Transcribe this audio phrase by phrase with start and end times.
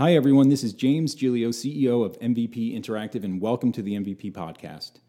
[0.00, 0.48] Hi, everyone.
[0.48, 5.00] This is James Gilio, CEO of MVP Interactive, and welcome to the MVP Podcast.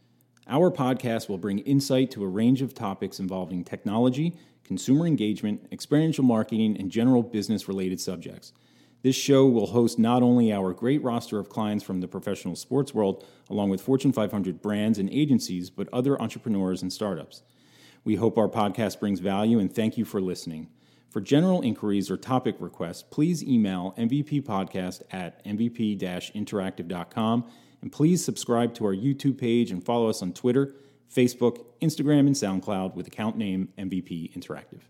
[0.47, 6.23] Our podcast will bring insight to a range of topics involving technology, consumer engagement, experiential
[6.23, 8.51] marketing, and general business related subjects.
[9.03, 12.91] This show will host not only our great roster of clients from the professional sports
[12.91, 17.43] world, along with Fortune 500 brands and agencies, but other entrepreneurs and startups.
[18.03, 20.67] We hope our podcast brings value and thank you for listening.
[21.09, 27.45] For general inquiries or topic requests, please email mvppodcast at mvp interactive.com
[27.81, 30.75] and please subscribe to our YouTube page and follow us on Twitter,
[31.13, 34.81] Facebook, Instagram, and SoundCloud with account name MVP Interactive.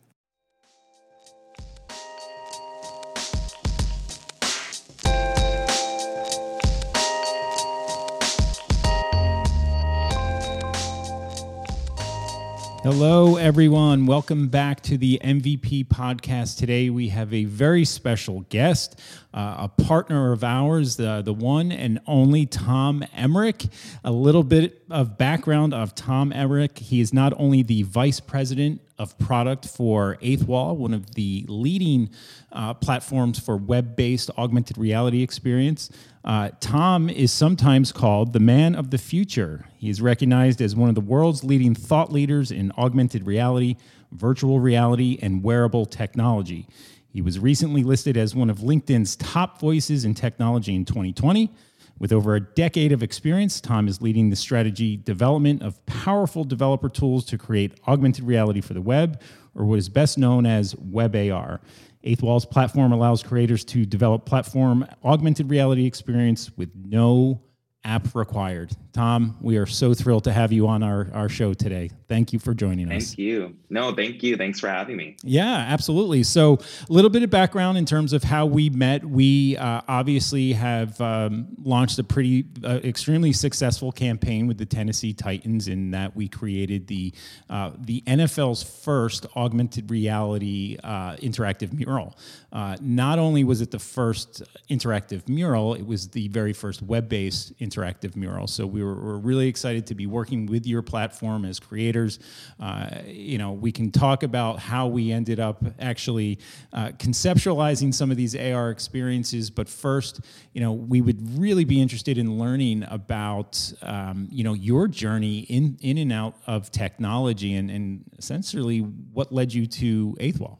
[12.92, 14.08] Hello, everyone.
[14.08, 16.58] Welcome back to the MVP podcast.
[16.58, 19.00] Today, we have a very special guest,
[19.32, 23.68] uh, a partner of ours, the, the one and only Tom Emmerich.
[24.04, 26.80] A little bit of background of Tom Emmerich.
[26.80, 31.46] He is not only the vice president of product for Eighth Wall, one of the
[31.48, 32.10] leading
[32.52, 35.90] uh, platforms for web based augmented reality experience.
[36.26, 39.66] Uh, Tom is sometimes called the man of the future.
[39.78, 43.78] He is recognized as one of the world's leading thought leaders in augmented reality,
[44.12, 46.68] virtual reality, and wearable technology.
[47.12, 51.52] He was recently listed as one of LinkedIn's top voices in technology in 2020.
[52.00, 56.88] With over a decade of experience, Tom is leading the strategy development of powerful developer
[56.88, 59.22] tools to create augmented reality for the web,
[59.54, 61.60] or what is best known as Web AR.
[62.06, 67.42] Eighth Wall's platform allows creators to develop platform augmented reality experience with no
[67.84, 68.72] app required.
[68.92, 71.90] Tom, we are so thrilled to have you on our, our show today.
[72.08, 73.10] Thank you for joining us.
[73.10, 73.56] Thank you.
[73.70, 74.36] No, thank you.
[74.36, 75.16] Thanks for having me.
[75.24, 76.24] Yeah, absolutely.
[76.24, 76.60] So,
[76.90, 79.06] a little bit of background in terms of how we met.
[79.06, 85.14] We uh, obviously have um, launched a pretty, uh, extremely successful campaign with the Tennessee
[85.14, 87.14] Titans in that we created the
[87.50, 92.18] uh, the NFL's first augmented reality uh, interactive mural.
[92.52, 97.08] Uh, not only was it the first interactive mural, it was the very first web
[97.08, 98.48] based interactive mural.
[98.48, 102.20] So we were, really excited to be working with your platform as creators.
[102.60, 106.40] Uh, you know, we can talk about how we ended up actually
[106.72, 110.22] uh, conceptualizing some of these AR experiences, but first,
[110.54, 115.40] you know, we would really be interested in learning about, um, you know, your journey
[115.42, 120.60] in in and out of technology and, and essentially what led you to Eighth Wall.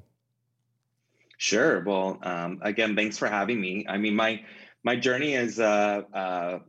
[1.38, 1.82] Sure.
[1.86, 3.86] Well, um, again, thanks for having me.
[3.88, 4.44] I mean, my
[4.84, 6.60] my journey is uh, uh,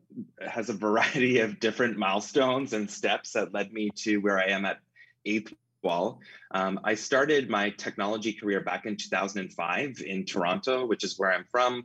[0.46, 4.64] has a variety of different milestones and steps that led me to where I am
[4.64, 4.78] at
[5.24, 6.20] Eighth Wall.
[6.50, 11.44] Um, I started my technology career back in 2005 in Toronto, which is where I'm
[11.50, 11.84] from.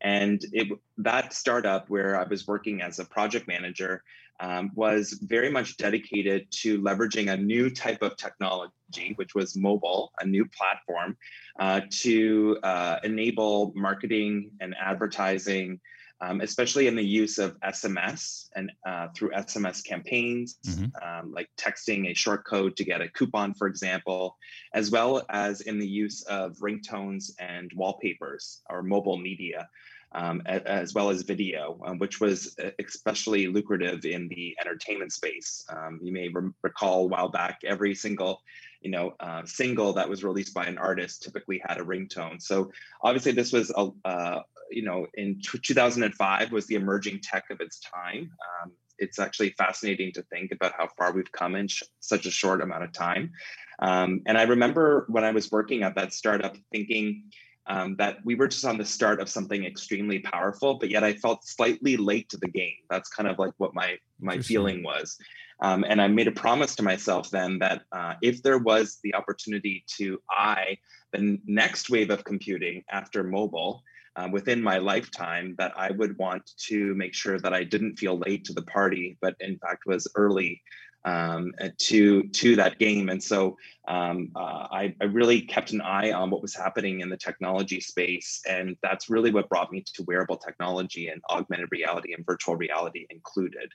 [0.00, 4.02] And it, that startup where I was working as a project manager
[4.40, 10.12] um, was very much dedicated to leveraging a new type of technology, which was mobile,
[10.20, 11.16] a new platform,
[11.58, 15.80] uh, to uh, enable marketing and advertising,
[16.20, 20.86] um, especially in the use of SMS and uh, through SMS campaigns, mm-hmm.
[21.06, 24.36] um, like texting a short code to get a coupon, for example,
[24.72, 29.68] as well as in the use of ringtones and wallpapers or mobile media
[30.14, 35.64] um, as well as video, um, which was uh, especially lucrative in the entertainment space.
[35.68, 38.40] Um, you may re- recall a while back, every single
[38.80, 42.40] you know uh, single that was released by an artist typically had a ringtone.
[42.40, 42.70] So
[43.02, 47.60] obviously, this was a uh, you know in t- 2005 was the emerging tech of
[47.60, 48.30] its time.
[48.62, 52.30] Um, it's actually fascinating to think about how far we've come in sh- such a
[52.30, 53.32] short amount of time.
[53.80, 57.24] Um, and I remember when I was working at that startup, thinking
[57.66, 61.14] um, that we were just on the start of something extremely powerful, but yet I
[61.14, 62.76] felt slightly late to the game.
[62.90, 65.16] That's kind of like what my my feeling was.
[65.60, 69.14] Um, and I made a promise to myself then that uh, if there was the
[69.14, 70.78] opportunity to eye
[71.12, 73.82] the next wave of computing after mobile
[74.16, 78.18] uh, within my lifetime, that I would want to make sure that I didn't feel
[78.18, 80.60] late to the party, but in fact was early
[81.04, 83.08] um, to to that game.
[83.08, 83.56] And so
[83.86, 87.80] um, uh, I, I, really kept an eye on what was happening in the technology
[87.80, 92.56] space, and that's really what brought me to wearable technology and augmented reality and virtual
[92.56, 93.70] reality included.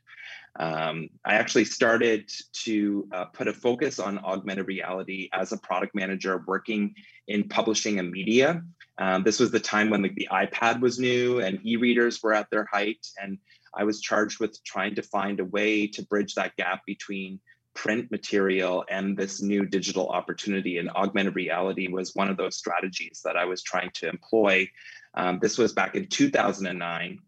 [0.59, 2.31] Um, I actually started
[2.63, 6.95] to uh, put a focus on augmented reality as a product manager working
[7.27, 8.63] in publishing and media.
[8.97, 12.49] Um, this was the time when like, the iPad was new and e-readers were at
[12.49, 13.37] their height, and
[13.75, 17.39] I was charged with trying to find a way to bridge that gap between
[17.74, 20.77] print material and this new digital opportunity.
[20.77, 24.69] And augmented reality was one of those strategies that I was trying to employ.
[25.13, 27.19] Um, this was back in 2009.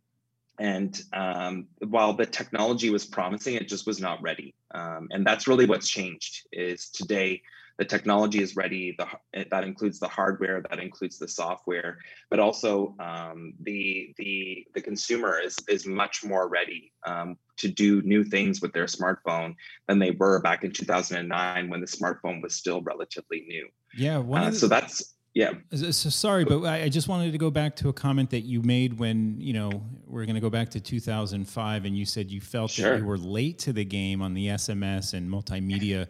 [0.59, 4.53] And um, while the technology was promising, it just was not ready.
[4.73, 6.47] Um, and that's really what's changed.
[6.51, 7.41] Is today
[7.77, 8.95] the technology is ready.
[8.97, 11.97] The, that includes the hardware, that includes the software,
[12.29, 18.01] but also um, the the the consumer is is much more ready um, to do
[18.01, 19.55] new things with their smartphone
[19.87, 23.67] than they were back in 2009 when the smartphone was still relatively new.
[23.95, 25.53] Yeah, uh, so that's yeah.
[25.73, 28.99] So sorry, but I just wanted to go back to a comment that you made
[28.99, 32.71] when you know we're going to go back to 2005, and you said you felt
[32.71, 32.91] sure.
[32.91, 36.07] that you were late to the game on the SMS and multimedia.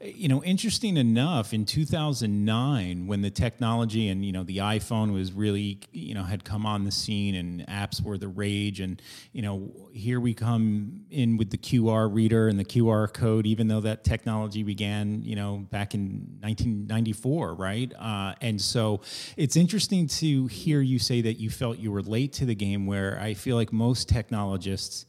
[0.00, 5.32] You know, interesting enough, in 2009, when the technology and you know the iPhone was
[5.32, 9.00] really you know had come on the scene and apps were the rage, and
[9.32, 13.68] you know here we come in with the QR reader and the QR code, even
[13.68, 17.92] though that technology began you know back in 1994, right?
[17.96, 19.02] Uh, and and so
[19.36, 22.86] it's interesting to hear you say that you felt you were late to the game,
[22.86, 25.04] where I feel like most technologists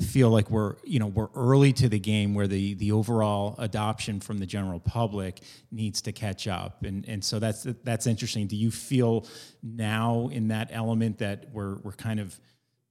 [0.00, 4.20] feel like we're you know we're early to the game where the the overall adoption
[4.20, 5.40] from the general public
[5.72, 6.84] needs to catch up.
[6.84, 8.46] And and so that's that's interesting.
[8.46, 9.26] Do you feel
[9.60, 12.38] now in that element that we're we're kind of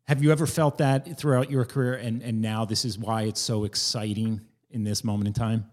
[0.07, 1.93] have you ever felt that throughout your career?
[1.93, 5.71] And and now this is why it's so exciting in this moment in time?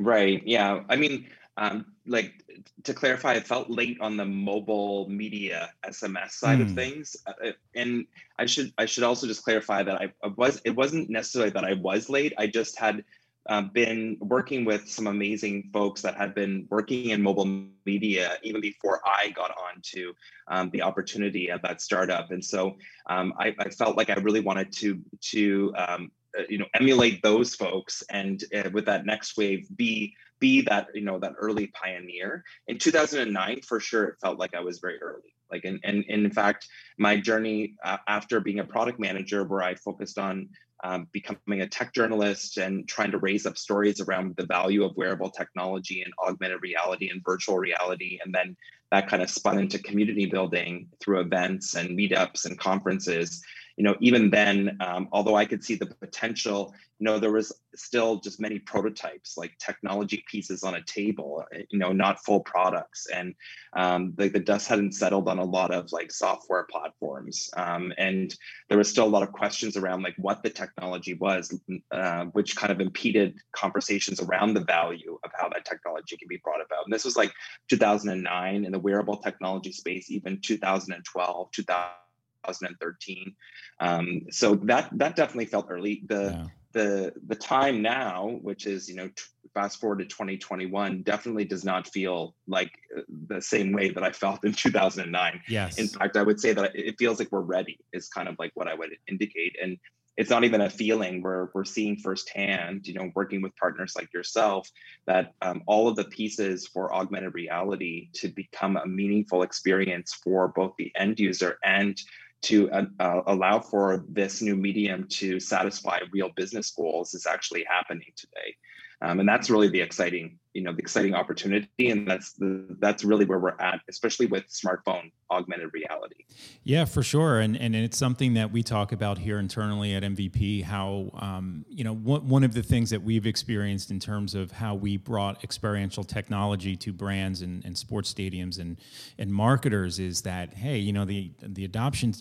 [0.00, 0.42] Right.
[0.44, 0.82] Yeah.
[0.88, 2.44] I mean um, like
[2.84, 6.62] to clarify, I felt late on the mobile media SMS side mm.
[6.62, 6.74] of hmm.
[6.74, 8.06] things, uh, uh, and
[8.38, 11.64] I should I should also just clarify that I, I, was it wasn't necessarily that
[11.64, 12.32] I was late.
[12.38, 13.04] I just had
[13.48, 18.60] uh, been working with some amazing folks that had been working in mobile media even
[18.60, 20.14] before I got on to
[20.48, 22.76] um, the opportunity at that startup, and so
[23.10, 25.00] um, I, I, felt like I really wanted to
[25.32, 30.14] to um, uh, you know emulate those folks and uh, with that next wave be
[30.40, 32.44] be that you know that early pioneer.
[32.66, 35.34] In 2009 for sure it felt like i was very early.
[35.50, 36.66] Like and, and, in fact
[36.98, 40.48] my journey uh, after being a product manager where i focused on
[40.84, 44.96] um, becoming a tech journalist and trying to raise up stories around the value of
[44.96, 48.56] wearable technology and augmented reality and virtual reality and then
[48.90, 53.42] that kind of spun into community building through events and meetups and conferences
[53.76, 57.52] you know, even then, um, although I could see the potential, you know, there was
[57.74, 62.40] still just many prototypes, like technology pieces on a table, uh, you know, not full
[62.40, 63.34] products, and
[63.72, 68.36] um, the, the dust hadn't settled on a lot of like software platforms, um, and
[68.68, 71.58] there was still a lot of questions around like what the technology was,
[71.90, 76.40] uh, which kind of impeded conversations around the value of how that technology can be
[76.44, 76.84] brought about.
[76.84, 77.32] And this was like
[77.68, 82.01] 2009 in the wearable technology space, even 2012, 2000.
[82.46, 83.34] 2013.
[83.80, 86.02] Um, so that that definitely felt early.
[86.06, 86.46] The yeah.
[86.72, 89.22] the the time now, which is you know t-
[89.54, 94.12] fast forward to 2021, definitely does not feel like uh, the same way that I
[94.12, 95.40] felt in 2009.
[95.48, 95.78] Yes.
[95.78, 97.78] In fact, I would say that it feels like we're ready.
[97.92, 99.78] Is kind of like what I would indicate and
[100.16, 104.12] it's not even a feeling we're, we're seeing firsthand you know working with partners like
[104.12, 104.68] yourself
[105.06, 110.48] that um, all of the pieces for augmented reality to become a meaningful experience for
[110.48, 111.98] both the end user and
[112.42, 117.64] to uh, uh, allow for this new medium to satisfy real business goals is actually
[117.68, 118.56] happening today.
[119.02, 123.02] Um, and that's really the exciting, you know, the exciting opportunity, and that's the, that's
[123.02, 126.24] really where we're at, especially with smartphone augmented reality.
[126.62, 130.62] Yeah, for sure, and and it's something that we talk about here internally at MVP.
[130.62, 134.52] How um, you know one one of the things that we've experienced in terms of
[134.52, 138.78] how we brought experiential technology to brands and, and sports stadiums and
[139.18, 142.14] and marketers is that hey, you know the the adoption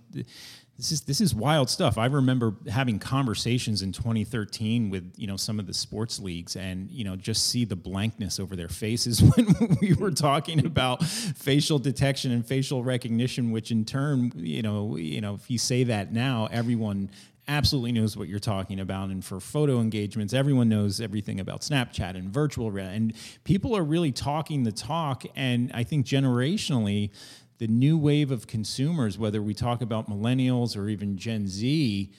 [0.81, 1.99] this is this is wild stuff.
[1.99, 6.89] I remember having conversations in 2013 with you know some of the sports leagues, and
[6.89, 11.77] you know just see the blankness over their faces when we were talking about facial
[11.77, 16.11] detection and facial recognition, which in turn, you know, you know, if you say that
[16.11, 17.11] now, everyone
[17.47, 19.09] absolutely knows what you're talking about.
[19.09, 22.95] And for photo engagements, everyone knows everything about Snapchat and virtual reality.
[22.95, 25.25] And people are really talking the talk.
[25.35, 27.11] And I think generationally,
[27.61, 32.11] the new wave of consumers, whether we talk about millennials or even Gen Z,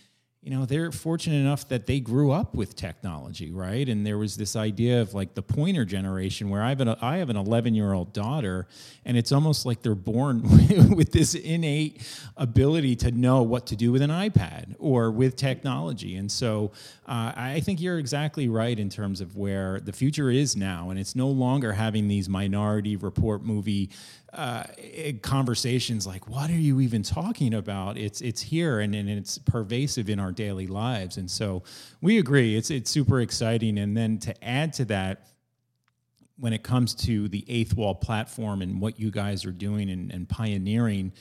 [0.42, 3.88] you know, they're fortunate enough that they grew up with technology, right?
[3.88, 7.18] And there was this idea of like the pointer generation where I have an, I
[7.18, 8.66] have an 11 year old daughter,
[9.04, 10.42] and it's almost like they're born
[10.96, 12.02] with this innate
[12.36, 16.16] ability to know what to do with an iPad or with technology.
[16.16, 16.72] And so
[17.06, 20.90] uh, I think you're exactly right in terms of where the future is now.
[20.90, 23.90] And it's no longer having these minority report movie
[24.32, 24.64] uh,
[25.20, 30.08] conversations like, "What are you even talking about?" It's it's here and, and it's pervasive
[30.08, 31.62] in our daily lives, and so
[32.00, 32.56] we agree.
[32.56, 33.78] It's it's super exciting.
[33.78, 35.26] And then to add to that,
[36.38, 40.10] when it comes to the Eighth Wall platform and what you guys are doing and,
[40.10, 41.12] and pioneering,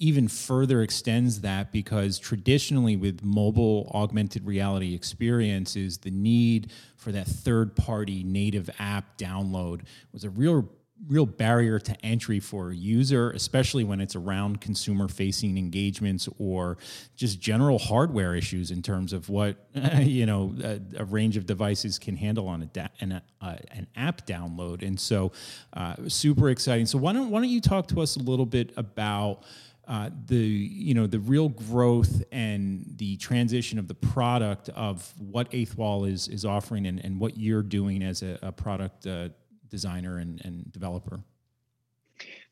[0.00, 7.26] even further extends that because traditionally with mobile augmented reality experiences the need for that
[7.26, 9.82] third party native app download
[10.12, 10.68] was a real
[11.08, 16.78] real barrier to entry for a user, especially when it's around consumer facing engagements or
[17.16, 19.56] just general hardware issues in terms of what
[20.00, 23.86] you know a, a range of devices can handle on a da- an, uh, an
[23.96, 24.86] app download.
[24.86, 25.32] And so,
[25.72, 26.86] uh, super exciting.
[26.86, 29.44] So why don't why don't you talk to us a little bit about
[29.88, 35.48] uh, the you know the real growth and the transition of the product of what
[35.52, 39.30] Eighth Wall is is offering and, and what you're doing as a, a product uh,
[39.70, 41.20] designer and, and developer?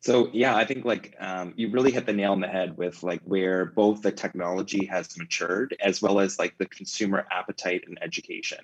[0.01, 3.03] So yeah, I think like um, you really hit the nail on the head with
[3.03, 7.99] like where both the technology has matured as well as like the consumer appetite and
[8.01, 8.59] education.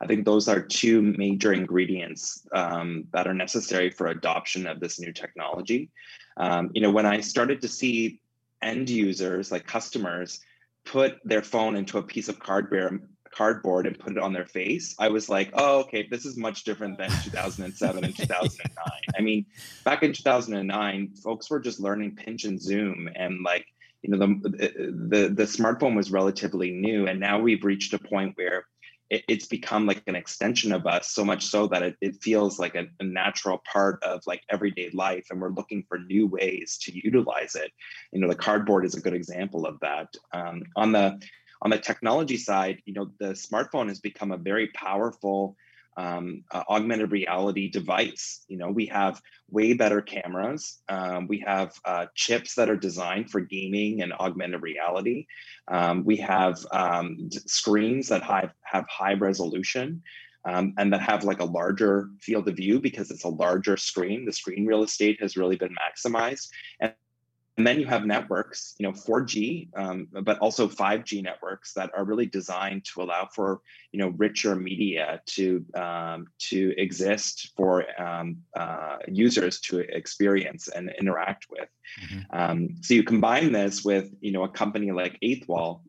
[0.00, 4.98] I think those are two major ingredients um, that are necessary for adoption of this
[4.98, 5.90] new technology.
[6.36, 8.20] Um, you know, when I started to see
[8.62, 10.40] end users like customers
[10.84, 14.94] put their phone into a piece of cardboard cardboard and put it on their face,
[14.98, 18.86] I was like, oh, okay, this is much different than 2007 and 2009.
[19.16, 19.46] I mean,
[19.84, 23.66] back in 2009, folks were just learning pinch and zoom and like,
[24.02, 24.48] you know, the,
[25.08, 27.06] the, the smartphone was relatively new.
[27.06, 28.64] And now we've reached a point where
[29.10, 32.58] it, it's become like an extension of us so much so that it, it feels
[32.58, 35.26] like a, a natural part of like everyday life.
[35.30, 37.72] And we're looking for new ways to utilize it.
[38.12, 40.14] You know, the cardboard is a good example of that.
[40.32, 41.20] Um, on the
[41.62, 45.56] on the technology side, you know, the smartphone has become a very powerful
[45.98, 48.44] um, uh, augmented reality device.
[48.46, 50.78] You know, we have way better cameras.
[50.88, 55.26] Um, we have uh, chips that are designed for gaming and augmented reality.
[55.66, 60.02] Um, we have um, screens that have, have high resolution.
[60.44, 64.24] Um, and that have like a larger field of view because it's a larger screen.
[64.24, 66.48] The screen real estate has really been maximized.
[66.80, 66.94] And
[67.58, 72.04] and then you have networks, you know, 4G, um, but also 5G networks that are
[72.04, 73.60] really designed to allow for,
[73.90, 80.92] you know, richer media to um, to exist for um, uh, users to experience and
[81.00, 81.68] interact with.
[82.04, 82.20] Mm-hmm.
[82.30, 85.82] Um, so you combine this with, you know, a company like Eighth Wall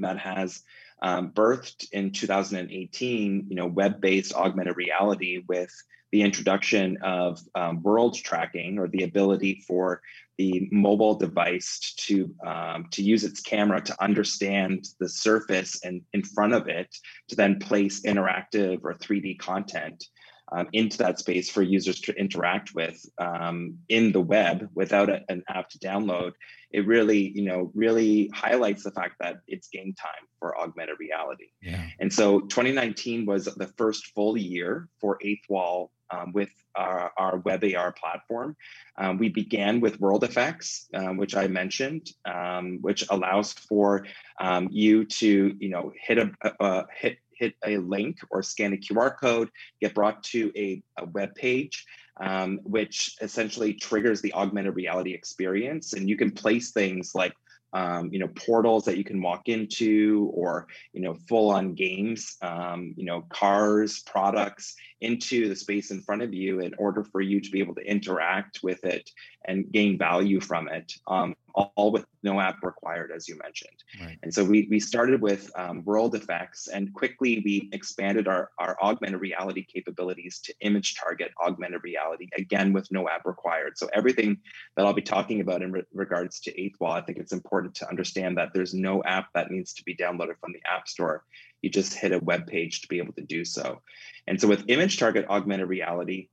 [0.00, 0.64] that has
[1.00, 5.70] um, birthed in 2018, you know, web-based augmented reality with
[6.14, 10.00] the introduction of um, world tracking or the ability for
[10.38, 16.22] the mobile device to um, to use its camera to understand the surface and in
[16.22, 16.86] front of it
[17.26, 20.04] to then place interactive or 3D content
[20.52, 25.24] um, into that space for users to interact with um, in the web without a,
[25.28, 26.32] an app to download
[26.70, 31.48] it really you know really highlights the fact that it's game time for augmented reality
[31.62, 31.86] yeah.
[32.00, 37.38] and so 2019 was the first full year for eighth wall um, with our, our
[37.38, 38.56] web AR platform.
[38.96, 44.06] Um, we began with World Effects, um, which I mentioned, um, which allows for
[44.40, 46.30] um, you to, you know, hit a,
[46.60, 51.06] a, hit hit a link or scan a QR code, get brought to a, a
[51.06, 51.84] web page.
[52.20, 55.94] Um, which essentially triggers the augmented reality experience.
[55.94, 57.32] And you can place things like
[57.74, 62.36] um, you know portals that you can walk into or you know full on games
[62.40, 67.20] um, you know cars products into the space in front of you in order for
[67.20, 69.10] you to be able to interact with it
[69.46, 73.76] and gain value from it um, all with no app required, as you mentioned.
[74.00, 74.18] Right.
[74.22, 78.76] And so we, we started with um, world effects and quickly we expanded our, our
[78.82, 83.78] augmented reality capabilities to image target augmented reality, again, with no app required.
[83.78, 84.38] So everything
[84.76, 87.74] that I'll be talking about in re- regards to Eighth Wall, I think it's important
[87.76, 91.24] to understand that there's no app that needs to be downloaded from the App Store.
[91.64, 93.80] You just hit a web page to be able to do so.
[94.26, 96.28] And so with image target augmented reality,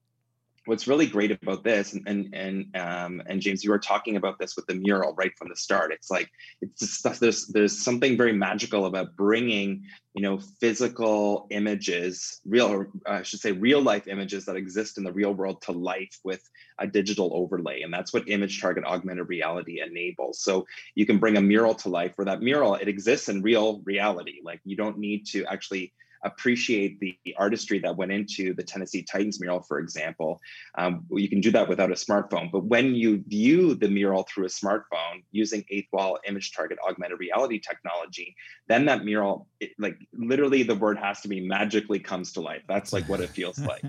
[0.65, 4.37] what's really great about this and and and, um, and James, you were talking about
[4.39, 5.91] this with the mural right from the start.
[5.91, 6.29] It's like
[6.61, 13.23] it's just, there's there's something very magical about bringing you know physical images, real I
[13.23, 16.87] should say real life images that exist in the real world to life with a
[16.87, 20.41] digital overlay, and that's what image target augmented reality enables.
[20.41, 23.81] So you can bring a mural to life where that mural it exists in real
[23.83, 24.41] reality.
[24.43, 29.39] Like you don't need to actually appreciate the, artistry that went into the Tennessee Titans
[29.39, 30.41] mural, for example,
[30.77, 32.51] um, you can do that without a smartphone.
[32.51, 37.19] But when you view the mural through a smartphone using eighth wall image target augmented
[37.19, 38.35] reality technology,
[38.67, 42.63] then that mural, it, like literally the word has to be magically comes to life.
[42.67, 43.83] That's like what it feels like.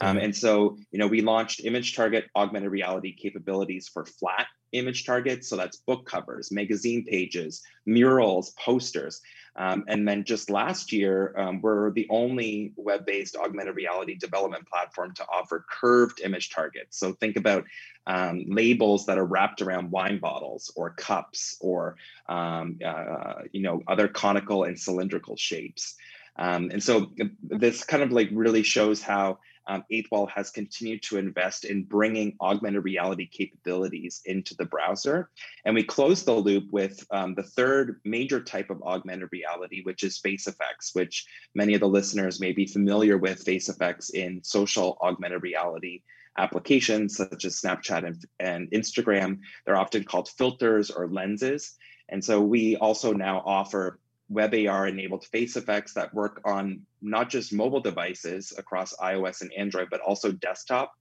[0.00, 5.06] um, and so, you know, we launched image target augmented reality capabilities for flat image
[5.06, 5.48] targets.
[5.48, 9.20] So that's book covers, magazine pages, murals, posters.
[9.56, 14.66] Um, and then just last year, um, we're the only web based augmented reality development
[14.68, 16.98] platform to offer curved image targets.
[16.98, 17.64] So think about
[18.06, 21.96] um, labels that are wrapped around wine bottles or cups or
[22.28, 25.94] um, uh, you know other conical and cylindrical shapes.
[26.36, 31.18] Um, and so this kind of like really shows how um, Eighthwall has continued to
[31.18, 35.30] invest in bringing augmented reality capabilities into the browser.
[35.64, 40.02] And we close the loop with um, the third major type of augmented reality, which
[40.02, 44.42] is face effects, which many of the listeners may be familiar with face effects in
[44.42, 46.02] social augmented reality
[46.36, 49.38] applications such as Snapchat and, and Instagram.
[49.64, 51.76] They're often called filters or lenses.
[52.08, 53.98] And so we also now offer
[54.32, 59.88] WebAR enabled face effects that work on not just mobile devices across iOS and Android,
[59.90, 60.92] but also desktop.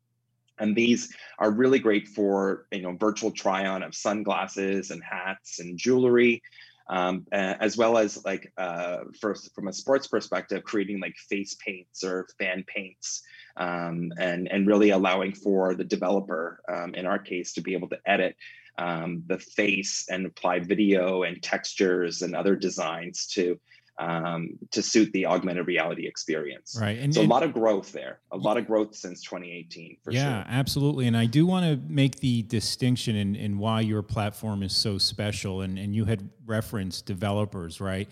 [0.60, 5.60] And these are really great for you know virtual try on of sunglasses and hats
[5.60, 6.44] and jewelry,
[6.88, 12.27] um, as well as like uh, from a sports perspective, creating like face paints or
[12.38, 13.24] fan paints,
[13.58, 17.89] um, and and really allowing for the developer, um, in our case, to be able
[17.89, 18.36] to edit
[18.77, 23.60] um, the face and apply video and textures and other designs to
[24.00, 26.77] um, to suit the augmented reality experience.
[26.80, 26.98] Right.
[26.98, 30.12] And so and, a lot of growth there, a lot of growth since 2018 for
[30.12, 30.30] yeah, sure.
[30.30, 31.08] Yeah, absolutely.
[31.08, 34.98] And I do want to make the distinction in, in why your platform is so
[34.98, 35.62] special.
[35.62, 38.10] And, and you had referenced developers, right?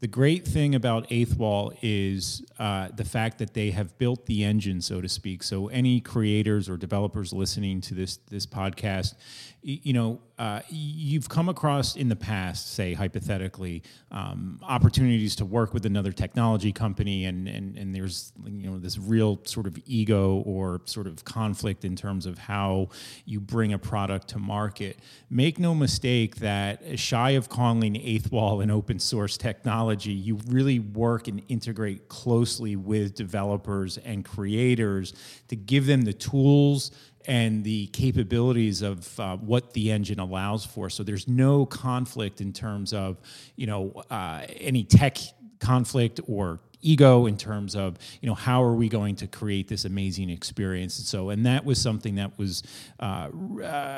[0.00, 4.44] The great thing about Eighth Wall is uh, the fact that they have built the
[4.44, 5.42] engine, so to speak.
[5.42, 9.14] So any creators or developers listening to this this podcast,
[9.62, 15.74] you know, uh, you've come across in the past, say hypothetically, um, opportunities to work
[15.74, 20.44] with another technology company, and, and and there's you know this real sort of ego
[20.46, 22.88] or sort of conflict in terms of how
[23.24, 25.00] you bring a product to market.
[25.28, 30.78] Make no mistake that shy of calling Eighth Wall an open source technology, you really
[30.78, 35.14] work and integrate closely with developers and creators
[35.48, 36.90] to give them the tools
[37.26, 40.88] and the capabilities of uh, what the engine allows for.
[40.88, 43.18] So there's no conflict in terms of
[43.56, 45.18] you know uh, any tech
[45.60, 49.84] conflict or ego in terms of you know how are we going to create this
[49.84, 52.62] amazing experience and so and that was something that was
[53.00, 53.28] uh,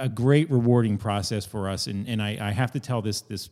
[0.01, 3.51] a great rewarding process for us and and I, I have to tell this this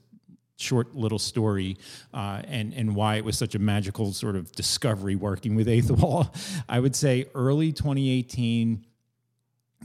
[0.59, 1.77] short little story
[2.12, 5.90] uh, and and why it was such a magical sort of discovery working with Eighth
[5.90, 6.35] Wall.
[6.68, 8.85] I would say early 2018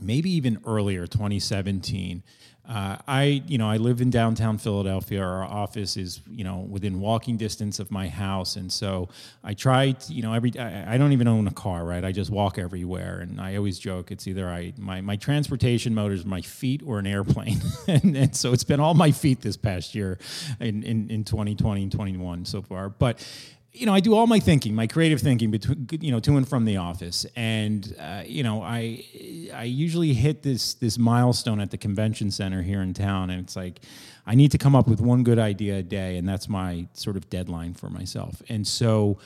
[0.00, 2.22] maybe even earlier 2017
[2.68, 5.22] uh, i you know i live in downtown philadelphia.
[5.22, 8.56] Our office is you know within walking distance of my house.
[8.56, 9.08] And so
[9.42, 12.04] i try to, you know every I, I, don't even own a car right?
[12.04, 13.20] I just walk everywhere.
[13.20, 16.98] And i always joke it's either i my, my transportation mode is my feet or
[16.98, 17.60] an airplane.
[17.86, 20.18] And, and so it's been all my feet this past year
[20.58, 22.88] in, in, in 2020 and 21 so far.
[22.88, 23.26] But
[23.74, 26.48] you know, I do all my thinking, my creative thinking between, you know, to and
[26.48, 29.04] from the office, and uh, you know, I
[29.52, 33.56] I usually hit this this milestone at the convention center here in town, and it's
[33.56, 33.80] like
[34.26, 37.16] I need to come up with one good idea a day, and that's my sort
[37.16, 38.40] of deadline for myself.
[38.48, 39.18] And so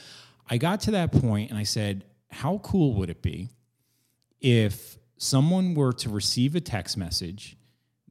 [0.49, 3.49] I got to that point, and I said, how cool would it be
[4.41, 7.55] if someone were to receive a text message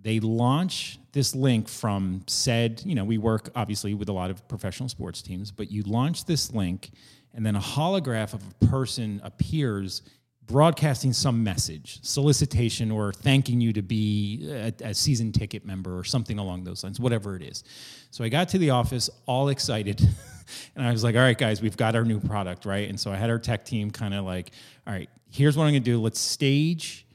[0.03, 4.47] they launch this link from said, you know, we work obviously with a lot of
[4.49, 6.91] professional sports teams, but you launch this link
[7.35, 10.03] and then a holograph of a person appears
[10.47, 16.03] broadcasting some message, solicitation, or thanking you to be a, a, season ticket member or
[16.05, 17.65] something along those lines, whatever it is.
[18.11, 20.01] So I got to the office all excited.
[20.75, 22.89] and I was like, all right, guys, we've got our new product, right?
[22.89, 24.53] And so I had our tech team kind of like,
[24.87, 26.01] all right, here's what I'm going to do.
[26.01, 27.07] Let's stage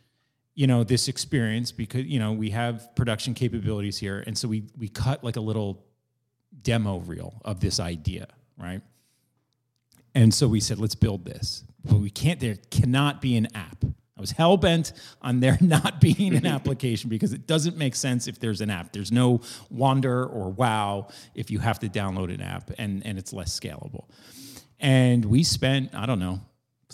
[0.55, 4.23] you know this experience because you know we have production capabilities here.
[4.25, 5.85] And so we we cut like a little
[6.61, 8.81] demo reel of this idea right?
[10.15, 11.63] And so we said let's build this.
[11.83, 13.83] But we can't there cannot be an app.
[14.15, 18.39] I was hell-bent on there not being an application because it doesn't make sense if
[18.39, 18.93] there's an app.
[18.93, 23.33] There's no wonder or wow if you have to download an app and and it's
[23.33, 24.05] less scalable.
[24.79, 26.39] And we spent i don't know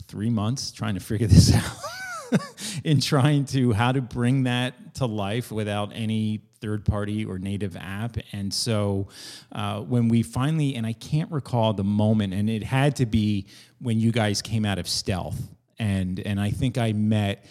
[0.08, 1.99] three months trying to figure this out
[2.84, 7.76] in trying to how to bring that to life without any third party or native
[7.78, 8.18] app.
[8.32, 9.08] And so
[9.52, 13.48] uh, when we finally, and I can't recall the moment, and it had to be
[13.80, 15.39] when you guys came out of stealth.
[15.78, 17.46] And, and I think I met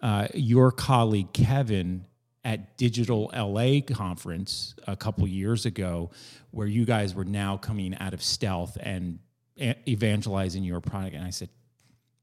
[0.00, 2.06] uh, your colleague, Kevin,
[2.44, 6.10] at Digital LA conference a couple years ago,
[6.50, 9.18] where you guys were now coming out of stealth and
[9.58, 11.14] evangelizing your product.
[11.14, 11.50] And I said,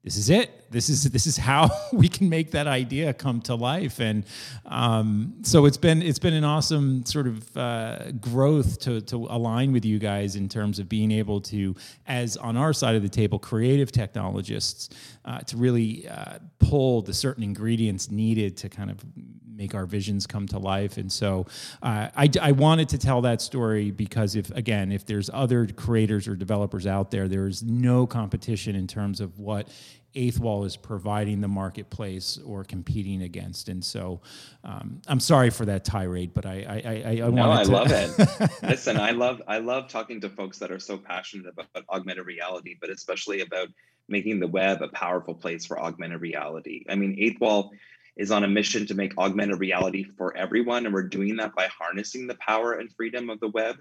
[0.10, 0.72] this is it.
[0.72, 4.26] This is this is how we can make that idea come to life, and
[4.66, 9.72] um, so it's been it's been an awesome sort of uh, growth to to align
[9.72, 11.76] with you guys in terms of being able to,
[12.08, 14.90] as on our side of the table, creative technologists,
[15.26, 19.06] uh, to really uh, pull the certain ingredients needed to kind of
[19.60, 20.98] make our visions come to life.
[20.98, 21.46] And so
[21.84, 26.30] uh, I, I wanted to tell that story because if, again, if there's other creators
[26.30, 29.68] or developers out there, there is no competition in terms of what
[30.16, 33.70] Eighthwall is providing the marketplace or competing against.
[33.70, 34.22] And so
[34.64, 37.72] um, I'm sorry for that tirade, but I, I, I, I no, I to...
[37.72, 38.12] love it.
[38.64, 42.76] Listen, I love, I love talking to folks that are so passionate about augmented reality,
[42.80, 43.68] but especially about
[44.08, 46.84] making the web a powerful place for augmented reality.
[46.90, 47.72] I mean, eighth wall
[48.18, 50.86] is on a mission to make augmented reality for everyone.
[50.86, 53.78] And we're doing that by harnessing the power and freedom of the web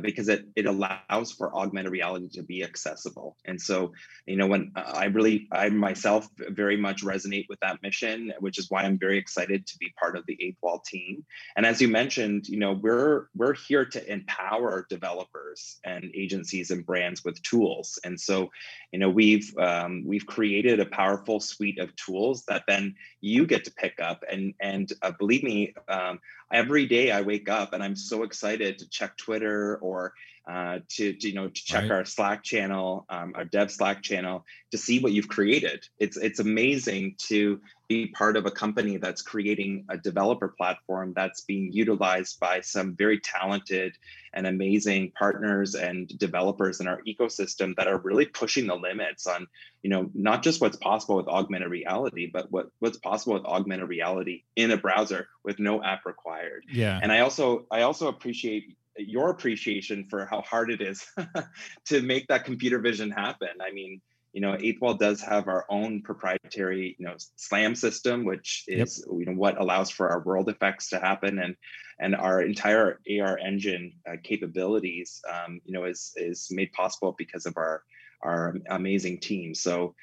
[0.00, 3.36] because it, it allows for augmented reality to be accessible.
[3.44, 3.92] And so,
[4.26, 8.58] you know, when uh, I really, I myself very much resonate with that mission, which
[8.58, 11.24] is why I'm very excited to be part of the Eighth Wall team.
[11.56, 15.39] And as you mentioned, you know, we're we're here to empower developers
[15.84, 17.98] and agencies and brands with tools.
[18.04, 18.50] And so,
[18.92, 23.64] you know, we've um, we've created a powerful suite of tools that then you get
[23.64, 24.24] to pick up.
[24.30, 26.20] And and uh, believe me, um,
[26.52, 30.14] every day I wake up and I'm so excited to check Twitter or
[30.50, 31.92] uh, to, to, you know to check right.
[31.92, 35.86] our Slack channel, um, our Dev Slack channel, to see what you've created.
[36.00, 41.42] It's it's amazing to be part of a company that's creating a developer platform that's
[41.42, 43.96] being utilized by some very talented
[44.32, 49.46] and amazing partners and developers in our ecosystem that are really pushing the limits on
[49.82, 53.88] you know not just what's possible with augmented reality but what what's possible with augmented
[53.88, 58.76] reality in a browser with no app required yeah and i also i also appreciate
[59.06, 61.04] your appreciation for how hard it is
[61.86, 64.00] to make that computer vision happen i mean
[64.32, 69.18] you know, Eighthwall does have our own proprietary, you know, SLAM system, which is yep.
[69.18, 71.56] you know what allows for our world effects to happen, and
[71.98, 77.44] and our entire AR engine uh, capabilities, um, you know, is is made possible because
[77.44, 77.82] of our
[78.22, 79.54] our amazing team.
[79.54, 79.94] So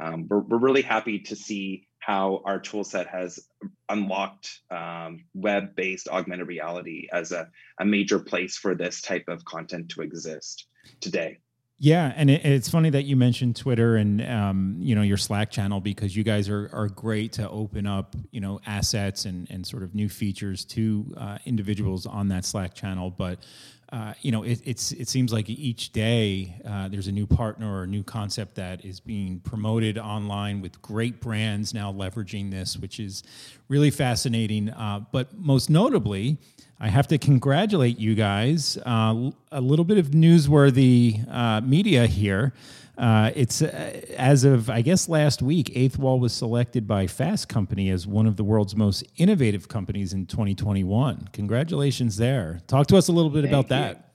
[0.00, 3.38] um, we're we're really happy to see how our tool set has
[3.88, 9.88] unlocked um, web-based augmented reality as a, a major place for this type of content
[9.90, 10.66] to exist
[11.00, 11.38] today.
[11.84, 15.50] Yeah, and it, it's funny that you mentioned Twitter and um, you know your Slack
[15.50, 19.66] channel because you guys are are great to open up you know assets and and
[19.66, 23.10] sort of new features to uh, individuals on that Slack channel.
[23.10, 23.40] But
[23.92, 27.80] uh, you know, it, it's it seems like each day uh, there's a new partner
[27.80, 32.76] or a new concept that is being promoted online with great brands now leveraging this,
[32.78, 33.24] which is
[33.66, 34.70] really fascinating.
[34.70, 36.38] Uh, but most notably,
[36.82, 38.76] I have to congratulate you guys.
[38.84, 42.52] Uh, a little bit of newsworthy uh, media here.
[42.98, 47.48] Uh, it's uh, as of I guess last week, Eighth Wall was selected by Fast
[47.48, 51.28] Company as one of the world's most innovative companies in 2021.
[51.32, 52.60] Congratulations there.
[52.66, 53.68] Talk to us a little bit Thank about you.
[53.68, 54.14] that.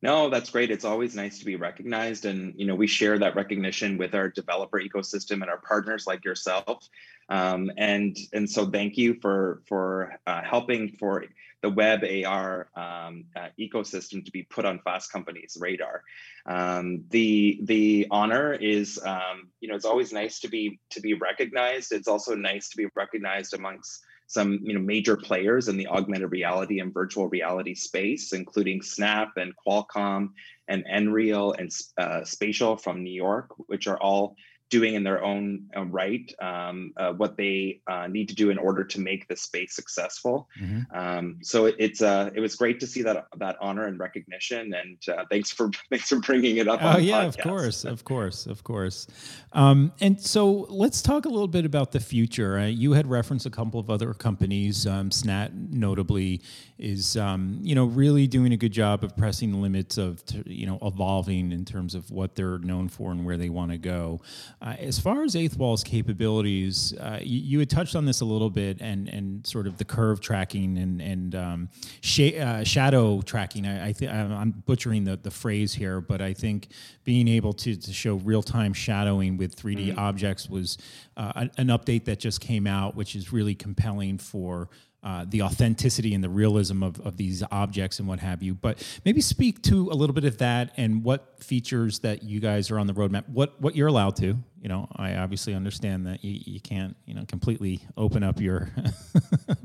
[0.00, 0.70] No, that's great.
[0.70, 4.28] It's always nice to be recognized, and you know we share that recognition with our
[4.28, 6.88] developer ecosystem and our partners like yourself.
[7.28, 11.24] Um, and and so thank you for for uh, helping for
[11.64, 16.02] the web AR um, uh, ecosystem to be put on Fast Company's radar.
[16.44, 21.14] Um, the the honor is um, you know it's always nice to be to be
[21.14, 21.90] recognized.
[21.90, 26.30] It's also nice to be recognized amongst some you know major players in the augmented
[26.30, 30.32] reality and virtual reality space, including Snap and Qualcomm
[30.68, 34.36] and Nreal and uh, Spatial from New York, which are all
[34.74, 38.82] doing in their own right um, uh, what they uh, need to do in order
[38.82, 40.48] to make the space successful.
[40.60, 40.98] Mm-hmm.
[40.98, 44.74] Um, so it, it's uh, it was great to see that that honor and recognition,
[44.74, 46.80] and uh, thanks for thanks for bringing it up.
[46.82, 47.28] Oh yeah, podcast.
[47.28, 49.06] of course, of course, of course.
[49.52, 52.58] Um, and so let's talk a little bit about the future.
[52.58, 56.42] Uh, you had referenced a couple of other companies, um, Snap notably
[56.78, 60.66] is um, you know really doing a good job of pressing the limits of you
[60.66, 64.20] know evolving in terms of what they're known for and where they want to go.
[64.64, 68.24] Uh, as far as Eighth Wall's capabilities, uh, you, you, had touched on this a
[68.24, 71.68] little bit, and and sort of the curve tracking and and um,
[72.00, 73.66] sh- uh, shadow tracking.
[73.66, 76.68] I, I think I'm butchering the, the phrase here, but I think
[77.04, 79.98] being able to, to show real time shadowing with 3D mm-hmm.
[79.98, 80.78] objects was
[81.18, 84.70] uh, an, an update that just came out, which is really compelling for
[85.04, 88.54] uh, the authenticity and the realism of, of these objects and what have you.
[88.54, 92.70] But maybe speak to a little bit of that and what features that you guys
[92.70, 94.38] are on the roadmap, what what you're allowed to.
[94.62, 98.70] You know, I obviously understand that you, you can't, you know, completely open up your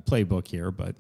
[0.03, 0.93] playbook here, but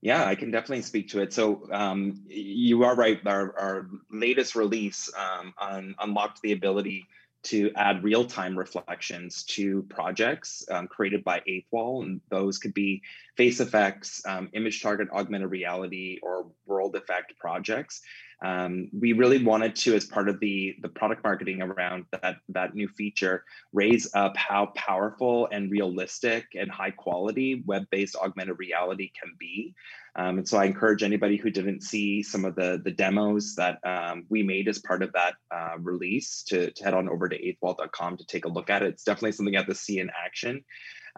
[0.00, 1.34] yeah, I can definitely speak to it.
[1.34, 3.20] So um, you are right.
[3.26, 7.06] Our, our latest release um, on, unlocked the ability
[7.42, 13.02] to add real-time reflections to projects um, created by Eighth Wall, and those could be
[13.36, 18.02] face effects, um, image target augmented reality, or world effect projects.
[18.42, 22.74] Um, we really wanted to, as part of the the product marketing around that that
[22.74, 29.34] new feature, raise up how powerful and realistic and high quality web-based augmented reality can
[29.38, 29.74] be.
[30.16, 33.78] Um, and so I encourage anybody who didn't see some of the the demos that
[33.84, 37.38] um, we made as part of that uh, release to, to head on over to
[37.38, 38.88] eighthwall.com to take a look at it.
[38.88, 40.64] It's definitely something you have to see in action.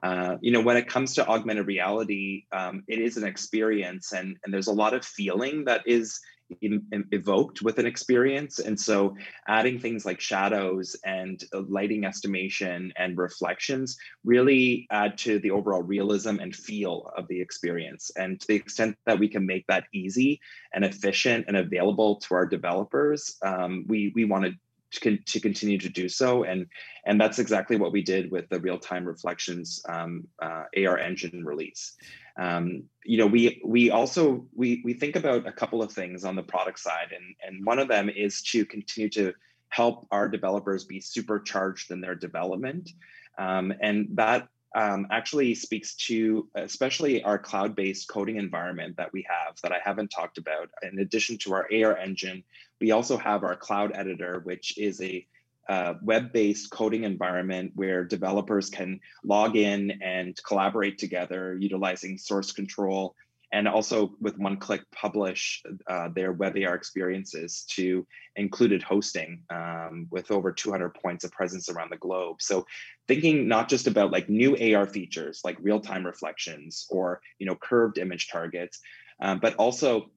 [0.02, 4.36] Uh, you know, when it comes to augmented reality, um, it is an experience, and
[4.42, 6.20] and there's a lot of feeling that is
[6.60, 8.58] in, in, evoked with an experience.
[8.58, 9.16] And so,
[9.48, 16.38] adding things like shadows and lighting estimation and reflections really add to the overall realism
[16.40, 18.10] and feel of the experience.
[18.16, 20.40] And to the extent that we can make that easy
[20.74, 24.52] and efficient and available to our developers, um, we we want to
[24.92, 26.44] to, to continue to do so.
[26.44, 26.66] And,
[27.06, 31.96] and that's exactly what we did with the real-time reflections um, uh, AR engine release.
[32.38, 36.36] Um, you know, we we also we we think about a couple of things on
[36.36, 39.34] the product side, and and one of them is to continue to
[39.68, 42.90] help our developers be supercharged in their development,
[43.38, 49.56] um, and that um, actually speaks to especially our cloud-based coding environment that we have
[49.62, 50.70] that I haven't talked about.
[50.82, 52.42] In addition to our AR engine,
[52.80, 55.26] we also have our cloud editor, which is a
[55.68, 63.14] uh, web-based coding environment where developers can log in and collaborate together utilizing source control
[63.52, 70.06] and also with one click publish uh, their web AR experiences to included hosting um,
[70.10, 72.40] with over 200 points of presence around the globe.
[72.40, 72.66] So
[73.06, 77.98] thinking not just about like new AR features like real-time reflections or you know curved
[77.98, 78.80] image targets,
[79.20, 80.10] um, but also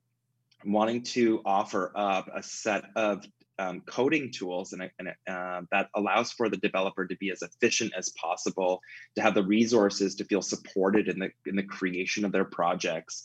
[0.63, 3.25] wanting to offer up a set of
[3.59, 7.93] um, coding tools and, and uh, that allows for the developer to be as efficient
[7.97, 8.81] as possible,
[9.15, 13.23] to have the resources to feel supported in the in the creation of their projects,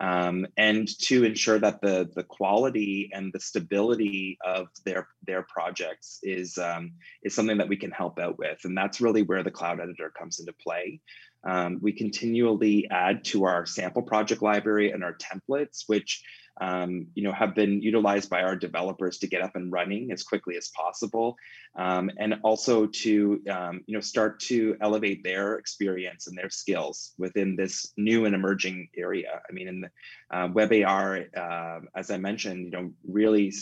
[0.00, 6.18] um, and to ensure that the the quality and the stability of their their projects
[6.22, 9.50] is um, is something that we can help out with, and that's really where the
[9.50, 11.00] cloud editor comes into play.
[11.46, 16.22] Um, we continually add to our sample project library and our templates, which
[16.60, 20.22] um, you know, have been utilized by our developers to get up and running as
[20.22, 21.36] quickly as possible,
[21.76, 27.14] um, and also to um, you know start to elevate their experience and their skills
[27.18, 29.40] within this new and emerging area.
[29.48, 29.90] I mean, in the
[30.36, 33.52] uh, web AR, uh, as I mentioned, you know, really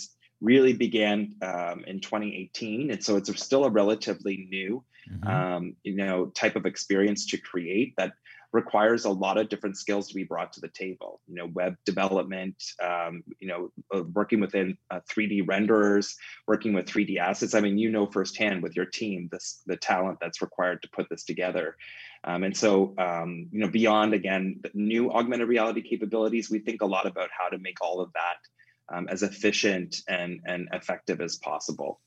[0.42, 5.28] really began um, in 2018, and so it's still a relatively new mm-hmm.
[5.28, 8.12] Um, you know type of experience to create that
[8.52, 11.20] requires a lot of different skills to be brought to the table.
[11.28, 16.14] You know, web development, um, you know, uh, working within uh, 3D renderers,
[16.46, 17.54] working with 3D assets.
[17.54, 21.08] I mean, you know firsthand with your team this the talent that's required to put
[21.08, 21.76] this together.
[22.24, 26.86] Um, and so, um, you know, beyond again new augmented reality capabilities, we think a
[26.86, 31.36] lot about how to make all of that um, as efficient and and effective as
[31.36, 32.00] possible.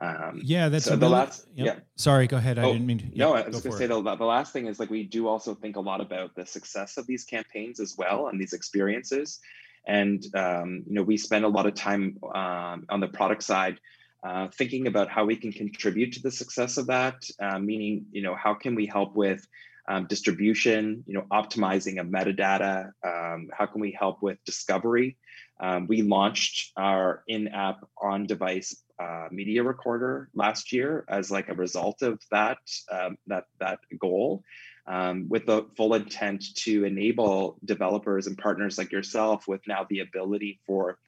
[0.00, 1.46] Um, yeah, that's so the last.
[1.54, 1.66] Yep.
[1.66, 1.82] Yeah.
[1.96, 2.58] Sorry, go ahead.
[2.58, 2.98] I oh, didn't mean.
[2.98, 5.04] To, yeah, no, I was going to say the, the last thing is like we
[5.04, 8.54] do also think a lot about the success of these campaigns as well and these
[8.54, 9.40] experiences,
[9.86, 13.78] and um, you know we spend a lot of time um, on the product side.
[14.22, 18.20] Uh, thinking about how we can contribute to the success of that, uh, meaning, you
[18.20, 19.46] know, how can we help with
[19.88, 22.92] um, distribution, you know, optimizing of metadata?
[23.02, 25.16] Um, how can we help with discovery?
[25.58, 32.02] Um, we launched our in-app on-device uh, media recorder last year as like a result
[32.02, 32.58] of that
[32.90, 34.42] um, that that goal,
[34.86, 40.00] um, with the full intent to enable developers and partners like yourself with now the
[40.00, 40.98] ability for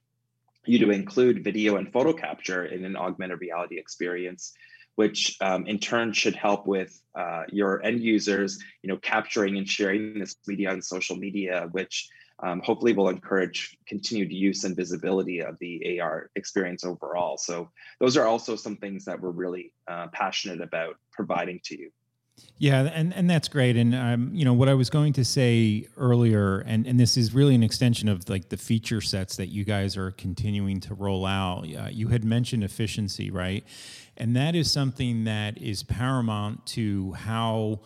[0.64, 4.54] you to include video and photo capture in an augmented reality experience
[4.94, 9.68] which um, in turn should help with uh, your end users, you know, capturing and
[9.68, 12.08] sharing this media on social media, which
[12.40, 17.38] um, hopefully will encourage continued use and visibility of the AR experience overall.
[17.38, 21.90] So those are also some things that we're really uh, passionate about providing to you.
[22.58, 23.76] Yeah, and, and that's great.
[23.76, 27.34] And um, you know what I was going to say earlier, and, and this is
[27.34, 31.26] really an extension of like the feature sets that you guys are continuing to roll
[31.26, 31.64] out.
[31.64, 33.64] Uh, you had mentioned efficiency, right?
[34.16, 37.80] And that is something that is paramount to how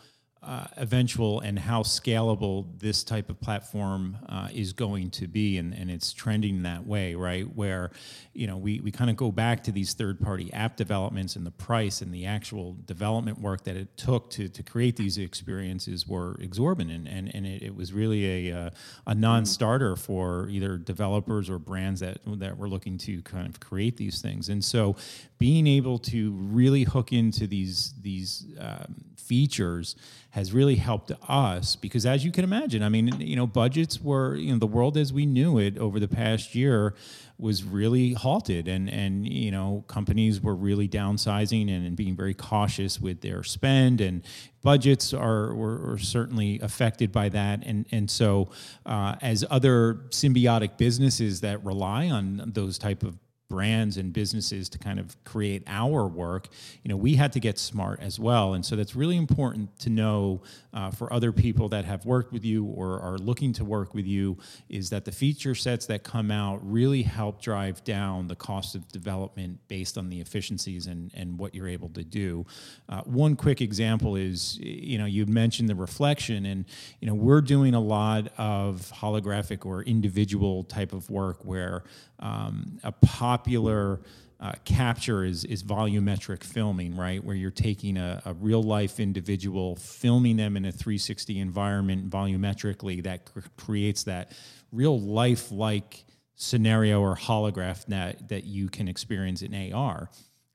[0.47, 5.75] uh, eventual and how scalable this type of platform uh, is going to be and,
[5.75, 7.45] and it's trending that way right?
[7.55, 7.91] Where
[8.33, 11.45] you know we, we kind of go back to these third party app developments and
[11.45, 16.07] the price and the actual development work that it took to, to create these experiences
[16.07, 18.71] were exorbitant and, and it, it was really a, uh,
[19.07, 23.97] a non-starter for either developers or brands that, that were looking to kind of create
[23.97, 24.49] these things.
[24.49, 24.97] And so
[25.39, 28.95] being able to really hook into these these um,
[29.27, 29.97] features
[30.31, 34.35] has really helped us because as you can imagine i mean you know budgets were
[34.37, 36.95] you know the world as we knew it over the past year
[37.39, 42.35] was really halted and and you know companies were really downsizing and, and being very
[42.35, 44.23] cautious with their spend and
[44.67, 47.65] budgets are were, were certainly affected by that.
[47.65, 48.51] And and so
[48.85, 53.17] uh, as other symbiotic businesses that rely on those type of
[53.49, 56.49] brands and businesses to kind of create our work,
[56.83, 58.55] you know, we had to get smart as well.
[58.55, 62.45] And so that's really important to know uh, for other people that have worked with
[62.45, 64.37] you or are looking to work with you
[64.69, 68.87] is that the feature sets that come out really help drive down the cost of
[68.89, 72.45] development based on the efficiencies and, and what you're able to do.
[72.89, 76.65] Uh, one quick example is, you know, you mentioned the reflection and,
[77.01, 81.85] you know, we're doing a lot of holographic or individual type of work where
[82.19, 82.93] um, a
[83.37, 84.01] popular
[84.41, 87.23] uh, capture is is volumetric filming, right?
[87.23, 93.03] Where you're taking a, a, real life individual, filming them in a 360 environment volumetrically
[93.05, 94.33] that cr- creates that
[94.73, 100.11] real life like scenario or holograph that that you can experience in AR.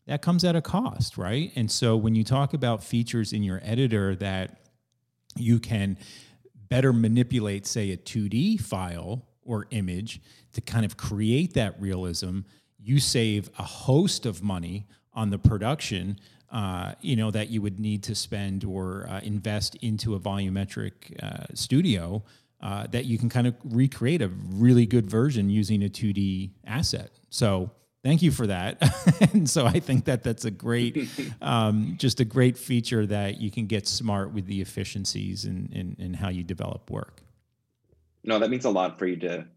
[0.08, 1.52] That comes at a cost, right?
[1.56, 4.60] And so when you talk about features in your editor that
[5.36, 5.98] you can
[6.56, 10.22] better manipulate, say, a 2D file or image
[10.54, 12.42] to kind of create that realism,
[12.84, 16.20] you save a host of money on the production.
[16.52, 20.92] Uh, you know that you would need to spend or uh, invest into a volumetric
[21.24, 22.22] uh, studio
[22.62, 27.10] uh, that you can kind of recreate a really good version using a 2D asset.
[27.30, 27.72] So
[28.04, 28.78] thank you for that.
[29.34, 31.10] and so I think that that's a great,
[31.42, 35.96] um, just a great feature that you can get smart with the efficiencies and in,
[35.98, 37.22] in, in, how you develop work.
[38.24, 39.48] No, that means a lot for you to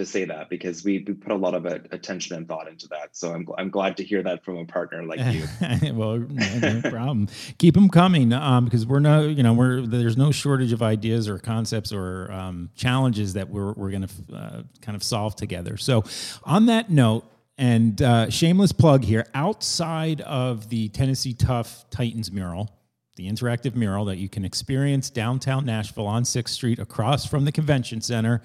[0.00, 3.14] to say that because we, we put a lot of attention and thought into that.
[3.14, 5.92] So I'm, I'm glad to hear that from a partner like you.
[5.92, 7.28] well, no, problem.
[7.58, 11.28] Keep them coming um, because we're no, you know, we're there's no shortage of ideas
[11.28, 15.76] or concepts or um, challenges that we're we're going to uh, kind of solve together.
[15.76, 16.04] So,
[16.44, 17.24] on that note.
[17.58, 22.70] And uh, shameless plug here outside of the Tennessee Tough Titans mural,
[23.16, 27.52] the interactive mural that you can experience downtown Nashville on 6th Street across from the
[27.52, 28.40] convention center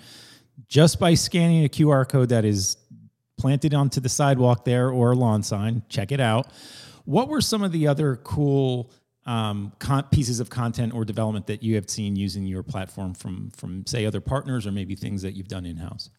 [0.68, 2.78] just by scanning a QR code that is
[3.38, 5.84] planted onto the sidewalk there or a lawn sign.
[5.90, 6.48] Check it out.
[7.06, 8.92] What were some of the other cool
[9.26, 13.50] um, con- pieces of content or development that you have seen using your platform from
[13.52, 16.10] from say other partners or maybe things that you've done in house?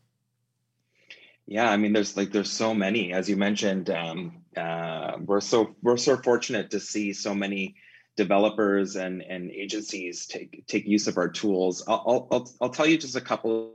[1.47, 3.13] Yeah, I mean, there's like there's so many.
[3.13, 7.77] As you mentioned, um, uh, we're so we're so fortunate to see so many
[8.17, 11.85] developers and and agencies take take use of our tools.
[11.87, 13.75] I'll I'll, I'll tell you just a couple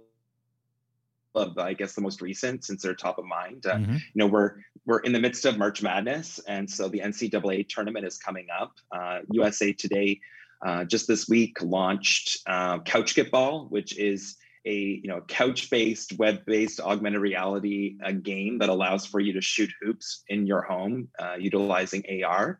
[1.35, 3.65] of I guess the most recent since they're top of mind.
[3.65, 3.93] Uh, mm-hmm.
[3.93, 8.05] You know, we're we're in the midst of March Madness, and so the NCAA tournament
[8.05, 8.73] is coming up.
[8.91, 10.19] Uh, USA Today
[10.65, 12.79] uh, just this week launched uh,
[13.31, 19.19] Ball, which is a you know couch-based, web-based augmented reality a game that allows for
[19.19, 22.59] you to shoot hoops in your home uh, utilizing AR.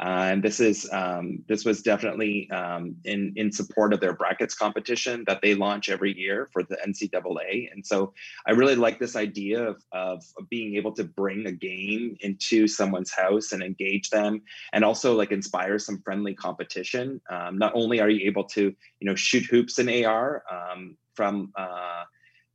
[0.00, 4.54] Uh, and this is um, this was definitely um, in in support of their brackets
[4.54, 7.70] competition that they launch every year for the NCAA.
[7.70, 8.14] And so
[8.46, 13.12] I really like this idea of, of being able to bring a game into someone's
[13.12, 14.40] house and engage them,
[14.72, 17.20] and also like inspire some friendly competition.
[17.30, 21.52] Um, not only are you able to you know shoot hoops in AR um, from
[21.56, 21.79] uh,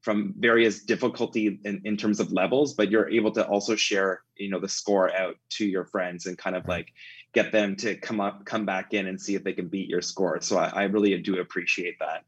[0.06, 4.50] from various difficulty in, in terms of levels but you're able to also share you
[4.50, 6.94] know the score out to your friends and kind of like
[7.36, 10.02] get them to come up, come back in and see if they can beat your
[10.02, 10.40] score.
[10.42, 12.24] So I, I really do appreciate that.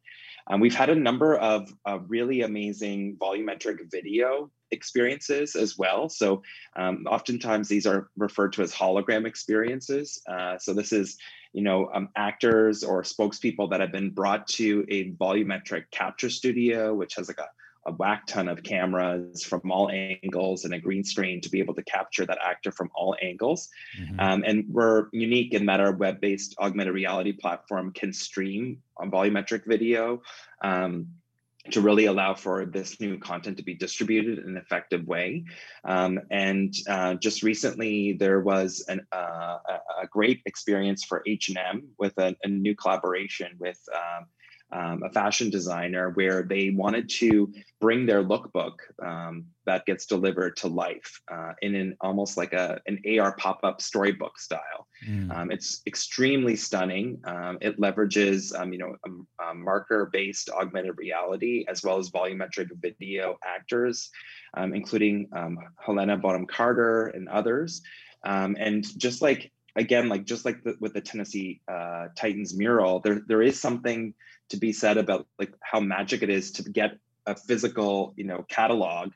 [0.49, 6.09] Um, we've had a number of uh, really amazing volumetric video experiences as well.
[6.09, 6.43] So
[6.75, 10.21] um, oftentimes these are referred to as hologram experiences.
[10.29, 11.17] Uh, so this is,
[11.53, 16.93] you know, um, actors or spokespeople that have been brought to a volumetric capture studio,
[16.93, 17.47] which has like a
[17.87, 21.73] a whack ton of cameras from all angles and a green screen to be able
[21.73, 23.69] to capture that actor from all angles.
[23.99, 24.19] Mm-hmm.
[24.19, 29.09] Um, and we're unique in that our web based augmented reality platform can stream on
[29.09, 30.21] volumetric video.
[30.61, 31.07] Um,
[31.71, 35.43] to really allow for this new content to be distributed in an effective way.
[35.83, 39.57] Um, and uh, just recently, there was an, uh,
[40.01, 44.27] a great experience for H&M with a, a new collaboration with um,
[44.71, 50.57] um, a fashion designer where they wanted to bring their lookbook um, that gets delivered
[50.57, 54.87] to life uh, in an almost like a an AR pop-up storybook style.
[55.07, 55.35] Mm.
[55.35, 57.21] Um, it's extremely stunning.
[57.23, 62.69] Um, it leverages um, you know a, a marker-based augmented reality as well as volumetric
[62.81, 64.09] video actors,
[64.55, 65.29] um, including
[65.85, 67.81] Helena Bonham Carter and others.
[68.25, 73.21] and just like again, like just like the, with the Tennessee uh, Titans mural, there
[73.27, 74.13] there is something
[74.49, 78.45] to be said about like how magic it is to get a physical, you know,
[78.49, 79.11] catalog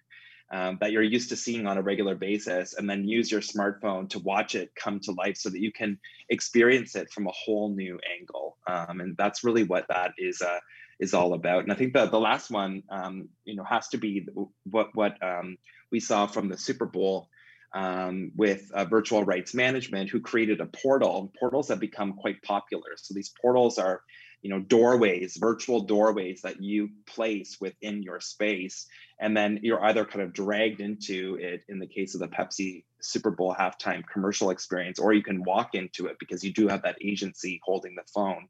[0.52, 4.10] um, that you're used to seeing on a regular basis, and then use your smartphone
[4.10, 6.00] to watch it come to life, so that you can
[6.30, 8.58] experience it from a whole new angle.
[8.68, 10.42] Um, and that's really what that is.
[10.42, 10.60] Uh,
[11.00, 11.64] is all about.
[11.64, 14.28] And I think the the last one, um, you know, has to be
[14.66, 15.58] what what um,
[15.92, 17.28] we saw from the Super Bowl
[17.74, 21.32] um, with uh, virtual rights management who created a portal.
[21.40, 22.92] Portals have become quite popular.
[22.98, 24.02] So these portals are,
[24.42, 28.88] you know, doorways, virtual doorways that you place within your space,
[29.20, 32.84] and then you're either kind of dragged into it in the case of the Pepsi
[33.00, 36.84] Super Bowl halftime commercial experience, or you can walk into it because you do have
[36.84, 38.48] that agency holding the phone.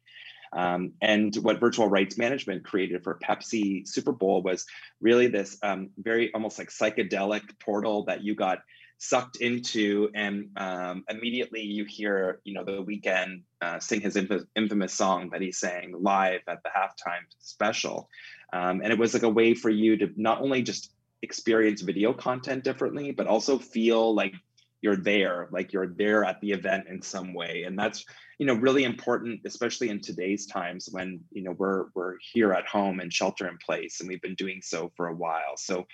[0.54, 4.66] Um, and what virtual rights management created for Pepsi Super Bowl was
[5.00, 8.60] really this um, very almost like psychedelic portal that you got
[9.04, 14.46] sucked into and um, immediately you hear you know The Weeknd uh, sing his inf-
[14.56, 18.10] infamous song that he sang live at the halftime special.
[18.54, 20.92] Um, and it was like a way for you to not only just
[21.24, 24.36] experience video content differently but also feel like
[24.84, 27.64] you're there like you're there at the event in some way.
[27.64, 28.06] And that's
[28.38, 32.68] you know really important especially in today's times when you know we're we're here at
[32.68, 35.58] home and shelter in place and we've been doing so for a while.
[35.58, 35.88] So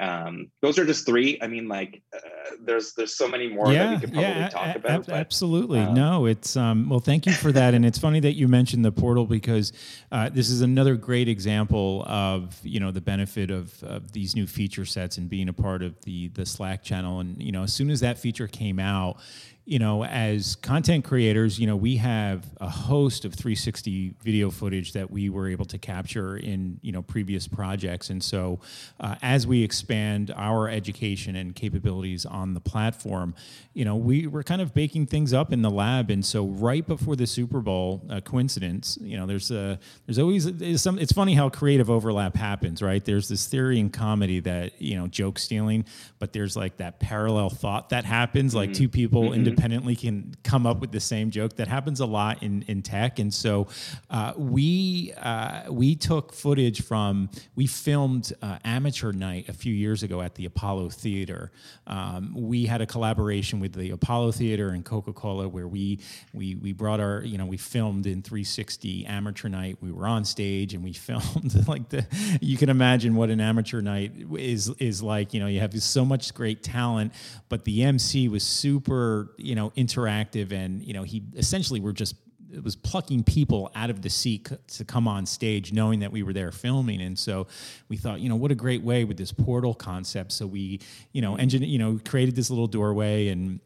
[0.00, 1.38] um, those are just three.
[1.40, 2.18] I mean, like, uh,
[2.60, 5.06] there's there's so many more yeah, that we could probably yeah, talk a- about.
[5.06, 6.98] but, absolutely, um, no, it's um, well.
[6.98, 9.72] Thank you for that, and it's funny that you mentioned the portal because
[10.10, 14.48] uh, this is another great example of you know the benefit of, of these new
[14.48, 17.20] feature sets and being a part of the the Slack channel.
[17.20, 19.18] And you know, as soon as that feature came out,
[19.66, 24.92] you know, as content creators, you know, we have a host of 360 video footage
[24.92, 28.10] that we were able to capture in, you know, previous projects.
[28.10, 28.60] And so
[29.00, 33.34] uh, as we expand our education and capabilities on the platform,
[33.72, 36.10] you know, we were kind of baking things up in the lab.
[36.10, 40.44] And so right before the Super Bowl, uh, coincidence, you know, there's a, there's always
[40.44, 43.02] there's some, it's funny how creative overlap happens, right?
[43.02, 45.86] There's this theory in comedy that, you know, joke stealing,
[46.18, 48.58] but there's like that parallel thought that happens, mm-hmm.
[48.58, 51.56] like two people mm-hmm independently can come up with the same joke.
[51.56, 53.20] That happens a lot in, in tech.
[53.20, 53.68] And so
[54.10, 60.02] uh, we uh, we took footage from we filmed uh, Amateur Night a few years
[60.02, 61.52] ago at the Apollo Theater.
[61.86, 66.00] Um, we had a collaboration with the Apollo Theater and Coca Cola where we
[66.32, 69.78] we we brought our you know we filmed in 360 Amateur Night.
[69.80, 72.06] We were on stage and we filmed like the
[72.40, 75.32] you can imagine what an amateur night is is like.
[75.32, 77.12] You know you have so much great talent,
[77.48, 82.16] but the MC was super you know interactive and you know he essentially were just
[82.54, 86.22] it was plucking people out of the seat to come on stage knowing that we
[86.22, 87.00] were there filming.
[87.00, 87.46] And so
[87.88, 90.32] we thought you know what a great way with this portal concept.
[90.32, 90.80] So we
[91.12, 93.60] you know engine you know created this little doorway and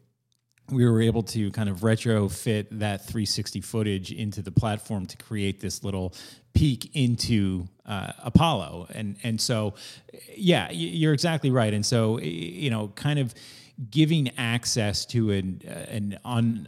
[0.71, 5.59] we were able to kind of retrofit that 360 footage into the platform to create
[5.59, 6.13] this little
[6.53, 8.87] peek into uh, Apollo.
[8.93, 9.75] And and so
[10.35, 11.73] yeah you're exactly right.
[11.73, 13.33] And so you know kind of
[13.89, 16.67] giving access to an uh, an un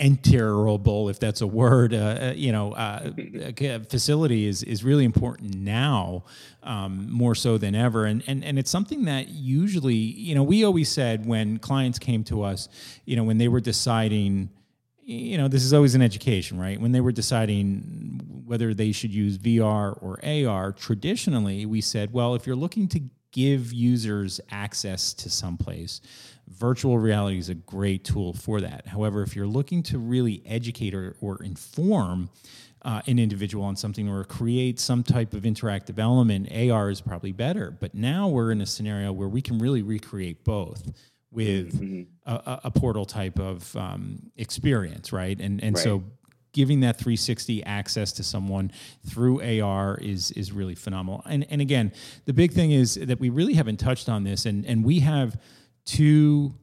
[0.00, 3.10] enterable, if that's a word, uh, uh you know, uh,
[3.88, 6.24] facility is is really important now,
[6.62, 8.06] um, more so than ever.
[8.06, 12.24] And and and it's something that usually, you know, we always said when clients came
[12.24, 12.68] to us,
[13.04, 14.50] you know, when they were deciding.
[15.02, 16.80] You know, this is always an education, right?
[16.80, 22.36] When they were deciding whether they should use VR or AR, traditionally we said, well,
[22.36, 23.00] if you're looking to
[23.32, 26.00] give users access to someplace.
[26.48, 28.88] Virtual reality is a great tool for that.
[28.88, 32.30] However, if you're looking to really educate or, or inform,
[32.82, 37.32] uh, an individual on something or create some type of interactive element, AR is probably
[37.32, 37.70] better.
[37.70, 40.90] But now we're in a scenario where we can really recreate both
[41.30, 42.02] with mm-hmm.
[42.26, 45.38] a, a, portal type of um, experience, right?
[45.38, 45.84] And and right.
[45.84, 46.02] so
[46.52, 48.72] giving that 360 access to someone
[49.06, 51.22] through AR is is really phenomenal.
[51.26, 51.92] And and again,
[52.24, 55.40] the big thing is that we really haven't touched on this, and and we have
[55.84, 56.54] two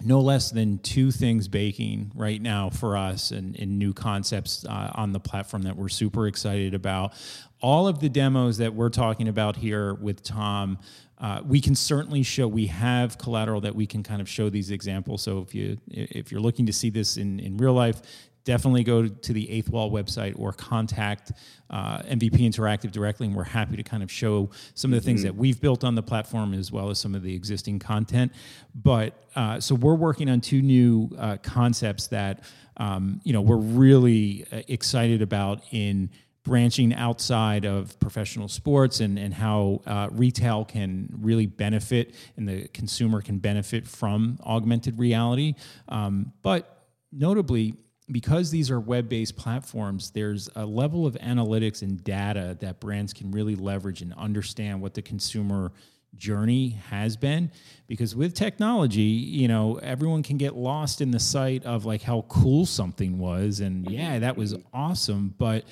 [0.00, 4.92] no less than two things baking right now for us and, and new concepts uh,
[4.94, 7.12] on the platform that we're super excited about.
[7.60, 10.78] All of the demos that we're talking about here with Tom,
[11.18, 12.46] uh, we can certainly show.
[12.46, 15.22] We have collateral that we can kind of show these examples.
[15.22, 18.00] So if you if you're looking to see this in in real life,
[18.48, 21.32] definitely go to the Eighth Wall website or contact
[21.68, 25.20] uh, MVP Interactive directly, and we're happy to kind of show some of the things
[25.20, 25.26] mm-hmm.
[25.26, 28.32] that we've built on the platform as well as some of the existing content.
[28.74, 32.42] But uh, so we're working on two new uh, concepts that
[32.78, 36.08] um, you know we're really uh, excited about in
[36.42, 42.66] branching outside of professional sports and, and how uh, retail can really benefit and the
[42.68, 45.54] consumer can benefit from augmented reality.
[45.88, 47.74] Um, but notably,
[48.10, 53.30] because these are web-based platforms there's a level of analytics and data that brands can
[53.30, 55.72] really leverage and understand what the consumer
[56.16, 57.50] journey has been.
[57.86, 62.22] Because with technology you know everyone can get lost in the sight of like how
[62.28, 63.60] cool something was.
[63.60, 65.34] And yeah that was awesome.
[65.38, 65.64] But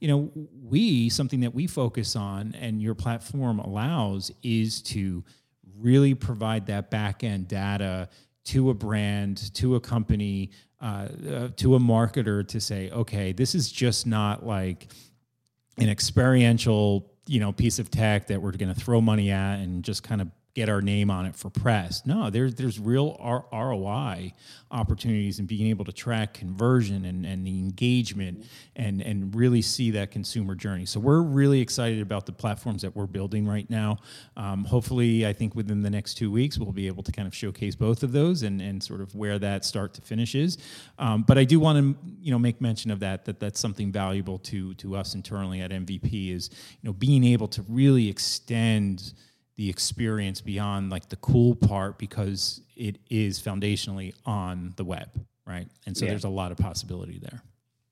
[0.00, 0.30] you know
[0.62, 5.24] we something that we focus on and your platform allows is to
[5.78, 8.08] really provide that back end data
[8.44, 10.50] to a brand to a company
[10.84, 14.88] uh, uh, to a marketer to say, okay, this is just not like
[15.78, 19.82] an experiential, you know, piece of tech that we're going to throw money at and
[19.82, 22.06] just kind of get our name on it for press.
[22.06, 24.32] No, there's there's real R- ROI
[24.70, 28.46] opportunities and being able to track conversion and, and the engagement
[28.76, 30.86] and and really see that consumer journey.
[30.86, 33.98] So we're really excited about the platforms that we're building right now.
[34.36, 37.34] Um, hopefully, I think within the next two weeks we'll be able to kind of
[37.34, 40.56] showcase both of those and and sort of where that start to finish is.
[40.98, 43.90] Um, but I do want to you know make mention of that that that's something
[43.90, 46.50] valuable to to us internally at MVP is
[46.80, 49.14] you know being able to really extend
[49.56, 55.08] the experience beyond like the cool part because it is foundationally on the web
[55.46, 56.10] right and so yeah.
[56.10, 57.42] there's a lot of possibility there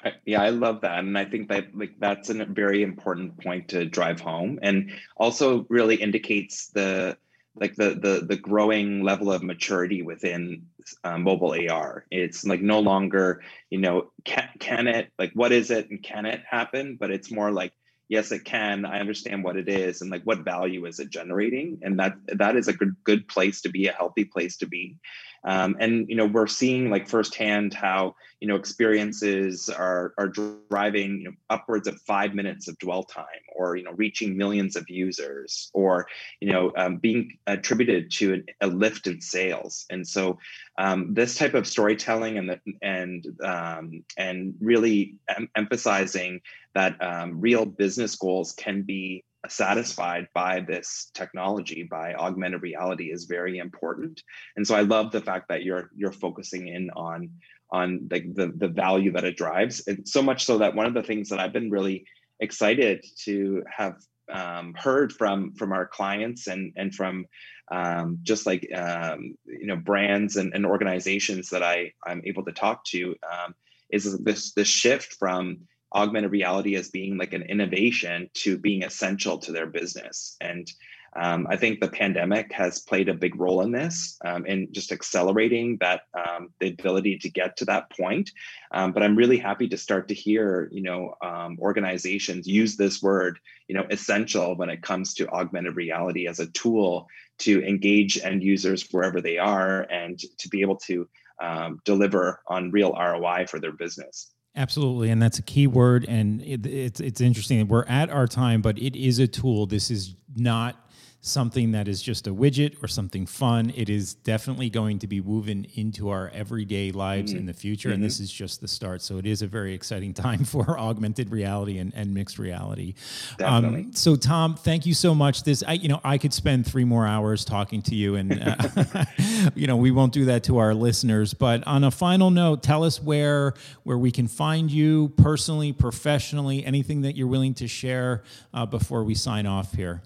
[0.04, 3.68] I, yeah i love that and i think that like that's a very important point
[3.68, 7.16] to drive home and also really indicates the
[7.54, 10.66] like the the the growing level of maturity within
[11.04, 12.06] uh, mobile AR.
[12.10, 16.24] It's like no longer, you know, can, can it like what is it and can
[16.24, 16.96] it happen?
[16.98, 17.72] But it's more like
[18.08, 21.78] yes it can i understand what it is and like what value is it generating?
[21.82, 24.96] And that that is a good good place to be a healthy place to be.
[25.44, 31.18] Um, and you know we're seeing like firsthand how you know experiences are are driving
[31.18, 33.24] you know, upwards of five minutes of dwell time
[33.56, 36.06] or you know reaching millions of users or
[36.40, 39.84] you know um, being attributed to an, a lift in sales.
[39.90, 40.38] And so
[40.78, 46.40] um, this type of storytelling and the, and um, and really em- emphasizing
[46.74, 53.24] that um, real business goals can be satisfied by this technology by augmented reality is
[53.24, 54.22] very important.
[54.56, 57.30] And so i love the fact that you're you're focusing in on
[57.70, 59.82] on like the, the value that it drives.
[59.86, 62.06] And so much so that one of the things that i've been really
[62.40, 63.96] excited to have
[64.30, 67.26] um, heard from from our clients and and from
[67.70, 72.52] um, just like um, you know brands and, and organizations that I I'm able to
[72.52, 73.54] talk to um,
[73.90, 75.58] is this this shift from
[75.94, 80.36] augmented reality as being like an innovation to being essential to their business.
[80.40, 80.70] And
[81.14, 84.92] um, I think the pandemic has played a big role in this um, in just
[84.92, 88.30] accelerating that um, the ability to get to that point.
[88.72, 93.02] Um, but I'm really happy to start to hear, you know, um, organizations use this
[93.02, 93.38] word,
[93.68, 97.08] you know, essential when it comes to augmented reality as a tool
[97.40, 101.06] to engage end users wherever they are and to be able to
[101.42, 104.32] um, deliver on real ROI for their business.
[104.54, 106.04] Absolutely, and that's a key word.
[106.08, 107.66] And it, it's it's interesting.
[107.68, 109.66] We're at our time, but it is a tool.
[109.66, 110.76] This is not
[111.24, 113.72] something that is just a widget or something fun.
[113.76, 117.38] It is definitely going to be woven into our everyday lives mm-hmm.
[117.38, 117.90] in the future.
[117.90, 117.94] Mm-hmm.
[117.94, 119.02] And this is just the start.
[119.02, 122.94] So it is a very exciting time for augmented reality and, and mixed reality.
[123.38, 123.82] Definitely.
[123.82, 125.44] Um, so Tom, thank you so much.
[125.44, 129.04] This, I, you know, I could spend three more hours talking to you and, uh,
[129.54, 132.82] you know, we won't do that to our listeners, but on a final note, tell
[132.82, 133.54] us where,
[133.84, 139.04] where we can find you personally, professionally, anything that you're willing to share uh, before
[139.04, 140.02] we sign off here.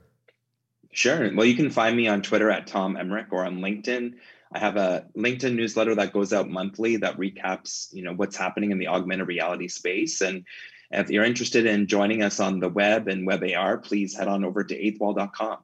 [0.96, 1.30] Sure.
[1.34, 4.14] Well, you can find me on Twitter at Tom Emmrich or on LinkedIn.
[4.50, 8.70] I have a LinkedIn newsletter that goes out monthly that recaps, you know, what's happening
[8.70, 10.22] in the augmented reality space.
[10.22, 10.46] And
[10.90, 14.64] If you're interested in joining us on the web and WebAR, please head on over
[14.64, 15.58] to eighthwall.com.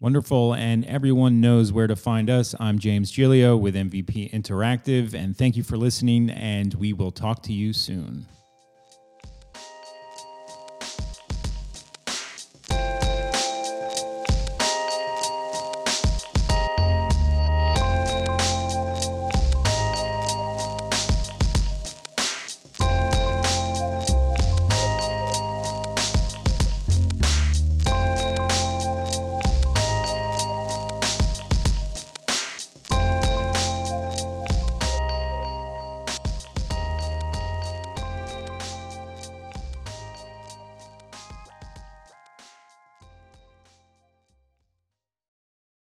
[0.00, 0.54] Wonderful.
[0.54, 2.54] And everyone knows where to find us.
[2.58, 5.12] I'm James Gilio with MVP Interactive.
[5.12, 6.30] And thank you for listening.
[6.30, 8.26] And we will talk to you soon.